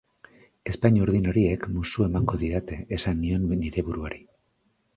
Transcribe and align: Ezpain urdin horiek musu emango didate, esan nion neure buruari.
Ezpain 0.71 0.97
urdin 1.01 1.27
horiek 1.31 1.67
musu 1.75 2.05
emango 2.07 2.39
didate, 2.45 2.81
esan 2.99 3.21
nion 3.27 3.47
neure 3.53 3.87
buruari. 3.91 4.23